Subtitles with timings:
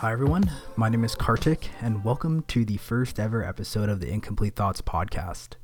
[0.00, 0.50] Hi, everyone.
[0.76, 4.82] My name is Kartik, and welcome to the first ever episode of the Incomplete Thoughts
[4.82, 5.54] podcast.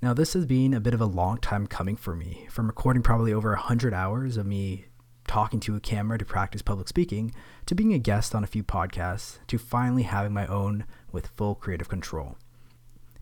[0.00, 3.02] Now, this has been a bit of a long time coming for me, from recording
[3.02, 4.86] probably over 100 hours of me
[5.28, 7.34] talking to a camera to practice public speaking,
[7.66, 11.54] to being a guest on a few podcasts, to finally having my own with full
[11.54, 12.38] creative control.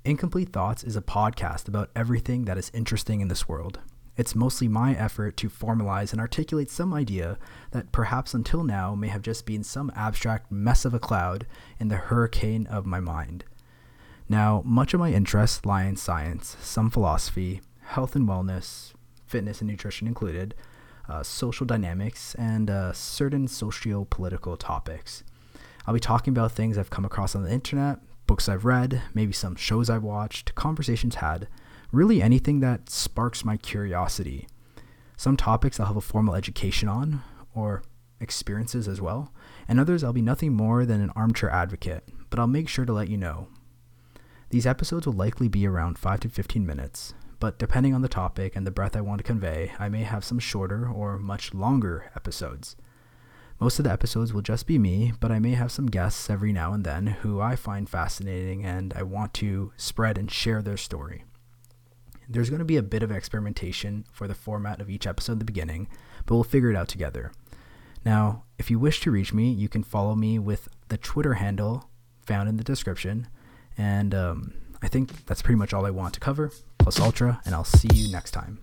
[0.04, 3.80] Incomplete Thoughts is a podcast about everything that is interesting in this world.
[4.16, 7.38] It's mostly my effort to formalize and articulate some idea
[7.72, 11.46] that perhaps until now may have just been some abstract mess of a cloud
[11.80, 13.44] in the hurricane of my mind.
[14.28, 18.92] Now, much of my interests lie in science, some philosophy, health and wellness,
[19.26, 20.54] fitness and nutrition included,
[21.08, 25.24] uh, social dynamics, and uh, certain socio political topics.
[25.86, 29.32] I'll be talking about things I've come across on the internet, books I've read, maybe
[29.32, 31.48] some shows I've watched, conversations had,
[31.92, 34.48] really anything that sparks my curiosity.
[35.16, 37.22] Some topics I'll have a formal education on,
[37.54, 37.82] or
[38.20, 39.32] experiences as well,
[39.68, 42.92] and others I'll be nothing more than an armchair advocate, but I'll make sure to
[42.92, 43.48] let you know.
[44.50, 48.56] These episodes will likely be around 5 to 15 minutes, but depending on the topic
[48.56, 52.10] and the breadth I want to convey, I may have some shorter or much longer
[52.16, 52.76] episodes.
[53.60, 56.52] Most of the episodes will just be me, but I may have some guests every
[56.52, 60.76] now and then who I find fascinating and I want to spread and share their
[60.76, 61.24] story.
[62.28, 65.38] There's going to be a bit of experimentation for the format of each episode at
[65.40, 65.88] the beginning,
[66.26, 67.32] but we'll figure it out together.
[68.04, 71.88] Now, if you wish to reach me, you can follow me with the Twitter handle
[72.26, 73.28] found in the description.
[73.76, 76.50] And um, I think that's pretty much all I want to cover.
[76.78, 78.60] Plus Ultra, and I'll see you next time.